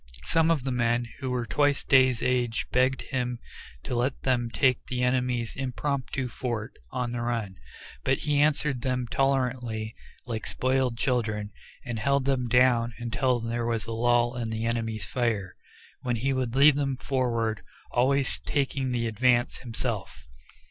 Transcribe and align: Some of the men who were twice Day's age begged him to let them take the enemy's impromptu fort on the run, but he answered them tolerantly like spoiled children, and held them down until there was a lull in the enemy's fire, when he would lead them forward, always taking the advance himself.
Some 0.25 0.49
of 0.49 0.63
the 0.63 0.71
men 0.71 1.07
who 1.19 1.29
were 1.29 1.45
twice 1.45 1.83
Day's 1.83 2.23
age 2.23 2.65
begged 2.71 3.03
him 3.03 3.37
to 3.83 3.93
let 3.93 4.19
them 4.23 4.49
take 4.49 4.83
the 4.87 5.03
enemy's 5.03 5.55
impromptu 5.55 6.27
fort 6.27 6.73
on 6.89 7.11
the 7.11 7.21
run, 7.21 7.57
but 8.03 8.17
he 8.17 8.41
answered 8.41 8.81
them 8.81 9.05
tolerantly 9.11 9.95
like 10.25 10.47
spoiled 10.47 10.97
children, 10.97 11.51
and 11.85 11.99
held 11.99 12.25
them 12.25 12.47
down 12.47 12.95
until 12.97 13.39
there 13.41 13.67
was 13.67 13.85
a 13.85 13.91
lull 13.91 14.35
in 14.35 14.49
the 14.49 14.65
enemy's 14.65 15.05
fire, 15.05 15.55
when 16.01 16.15
he 16.15 16.33
would 16.33 16.55
lead 16.55 16.73
them 16.73 16.97
forward, 16.97 17.61
always 17.91 18.39
taking 18.39 18.89
the 18.89 19.05
advance 19.05 19.57
himself. 19.59 20.27